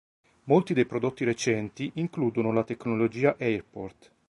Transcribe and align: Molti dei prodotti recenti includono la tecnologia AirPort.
Molti 0.45 0.73
dei 0.73 0.87
prodotti 0.87 1.23
recenti 1.25 1.91
includono 1.97 2.51
la 2.51 2.63
tecnologia 2.63 3.35
AirPort. 3.39 4.11